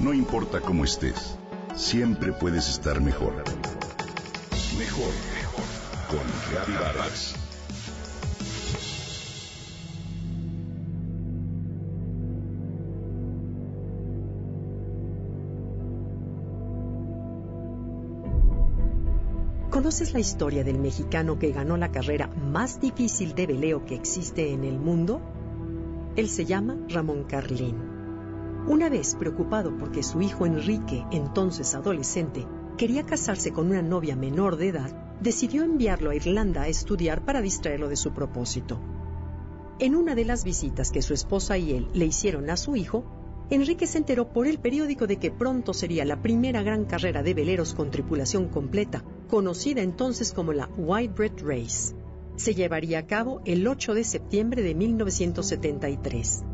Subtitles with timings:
[0.00, 1.36] No importa cómo estés,
[1.76, 3.34] siempre puedes estar mejor.
[4.78, 5.64] Mejor, mejor.
[6.08, 7.34] Con Reavivadas.
[19.68, 24.50] ¿Conoces la historia del mexicano que ganó la carrera más difícil de veleo que existe
[24.50, 25.20] en el mundo?
[26.16, 27.99] Él se llama Ramón Carlín.
[28.66, 32.46] Una vez preocupado porque su hijo Enrique, entonces adolescente,
[32.76, 37.42] quería casarse con una novia menor de edad, decidió enviarlo a Irlanda a estudiar para
[37.42, 38.80] distraerlo de su propósito.
[39.78, 43.04] En una de las visitas que su esposa y él le hicieron a su hijo,
[43.48, 47.34] Enrique se enteró por el periódico de que pronto sería la primera gran carrera de
[47.34, 51.96] veleros con tripulación completa, conocida entonces como la Whitebread Race.
[52.36, 56.44] Se llevaría a cabo el 8 de septiembre de 1973.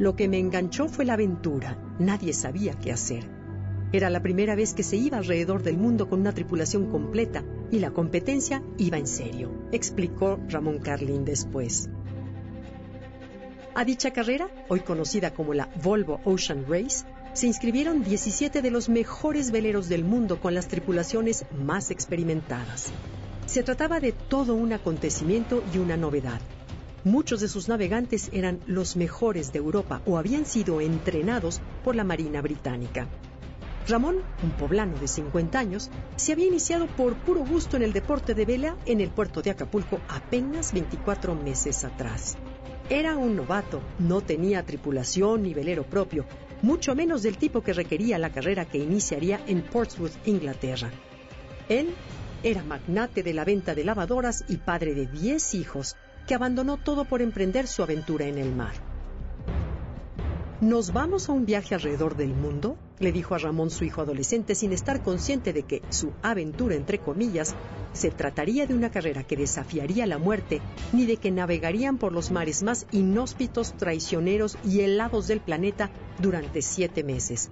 [0.00, 1.76] Lo que me enganchó fue la aventura.
[1.98, 3.28] Nadie sabía qué hacer.
[3.92, 7.80] Era la primera vez que se iba alrededor del mundo con una tripulación completa y
[7.80, 11.90] la competencia iba en serio, explicó Ramón Carlin después.
[13.74, 17.04] A dicha carrera, hoy conocida como la Volvo Ocean Race,
[17.34, 22.90] se inscribieron 17 de los mejores veleros del mundo con las tripulaciones más experimentadas.
[23.44, 26.40] Se trataba de todo un acontecimiento y una novedad.
[27.04, 32.04] Muchos de sus navegantes eran los mejores de Europa o habían sido entrenados por la
[32.04, 33.08] Marina Británica.
[33.88, 38.34] Ramón, un poblano de 50 años, se había iniciado por puro gusto en el deporte
[38.34, 42.36] de vela en el puerto de Acapulco apenas 24 meses atrás.
[42.90, 46.26] Era un novato, no tenía tripulación ni velero propio,
[46.60, 50.90] mucho menos del tipo que requería la carrera que iniciaría en Portsmouth, Inglaterra.
[51.70, 51.94] Él
[52.42, 55.96] era magnate de la venta de lavadoras y padre de 10 hijos,
[56.30, 58.74] que abandonó todo por emprender su aventura en el mar.
[60.60, 62.76] ¿Nos vamos a un viaje alrededor del mundo?
[63.00, 67.00] le dijo a Ramón su hijo adolescente sin estar consciente de que su aventura, entre
[67.00, 67.56] comillas,
[67.92, 70.60] se trataría de una carrera que desafiaría la muerte,
[70.92, 75.90] ni de que navegarían por los mares más inhóspitos, traicioneros y helados del planeta
[76.20, 77.50] durante siete meses.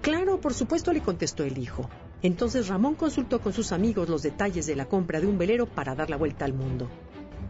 [0.00, 1.88] Claro, por supuesto, le contestó el hijo.
[2.22, 5.94] Entonces Ramón consultó con sus amigos los detalles de la compra de un velero para
[5.94, 6.88] dar la vuelta al mundo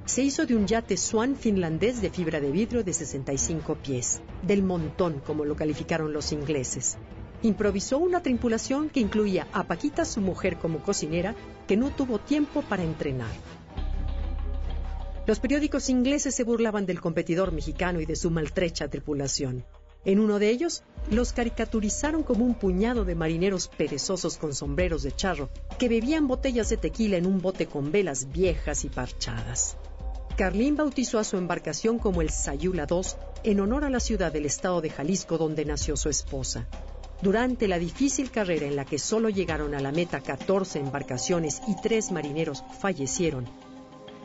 [0.04, 4.62] se hizo de un yate Swan finlandés de fibra de vidrio de 65 pies, del
[4.62, 6.98] montón como lo calificaron los ingleses.
[7.42, 11.34] Improvisó una tripulación que incluía a Paquita, su mujer como cocinera,
[11.66, 13.30] que no tuvo tiempo para entrenar.
[15.24, 19.64] Los periódicos ingleses se burlaban del competidor mexicano y de su maltrecha tripulación.
[20.04, 25.12] En uno de ellos, los caricaturizaron como un puñado de marineros perezosos con sombreros de
[25.12, 25.48] charro
[25.78, 29.76] que bebían botellas de tequila en un bote con velas viejas y parchadas.
[30.36, 33.02] Carlín bautizó a su embarcación como el Sayula II
[33.44, 36.66] en honor a la ciudad del estado de Jalisco donde nació su esposa.
[37.20, 41.76] Durante la difícil carrera en la que solo llegaron a la meta 14 embarcaciones y
[41.82, 43.46] tres marineros fallecieron,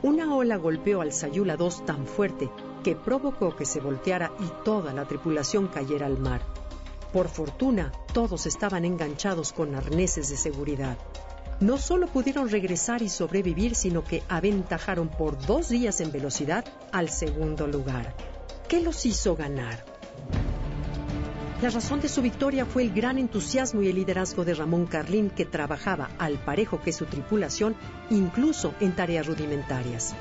[0.01, 2.49] una ola golpeó al Sayula II tan fuerte
[2.83, 6.41] que provocó que se volteara y toda la tripulación cayera al mar.
[7.11, 10.97] Por fortuna, todos estaban enganchados con arneses de seguridad
[11.59, 17.09] no solo pudieron regresar y sobrevivir, sino que aventajaron por dos días en velocidad al
[17.09, 18.13] segundo lugar.
[18.67, 19.83] ¿Qué los hizo ganar?
[21.61, 25.31] La razón de su victoria fue el gran entusiasmo y el liderazgo de Ramón Carlín,
[25.31, 27.75] que trabajaba al parejo que su tripulación,
[28.11, 30.13] incluso en tareas rudimentarias.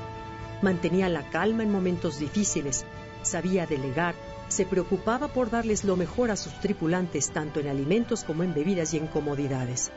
[0.63, 2.85] Mantenía la calma en momentos difíciles,
[3.21, 4.15] sabía delegar,
[4.47, 8.95] se preocupaba por darles lo mejor a sus tripulantes tanto en alimentos como en bebidas
[8.95, 9.91] y en comodidades.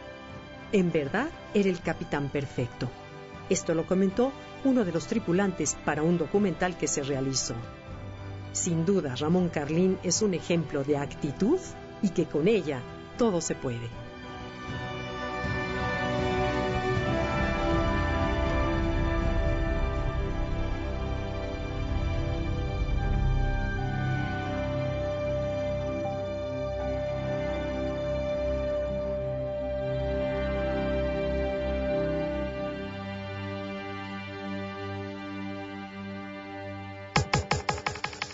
[0.73, 2.89] En verdad, era el capitán perfecto.
[3.49, 4.33] Esto lo comentó
[4.65, 7.55] uno de los tripulantes para un documental que se realizó.
[8.53, 11.59] Sin duda, Ramón Carlín es un ejemplo de actitud
[12.03, 12.81] y que con ella
[13.19, 13.89] todo se puede.